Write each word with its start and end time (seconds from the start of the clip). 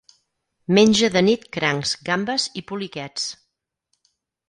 Menja 0.77 1.09
de 1.17 1.23
nit 1.27 1.45
crancs, 1.59 1.93
gambes 2.09 2.49
i 2.63 2.67
poliquets. 2.73 3.31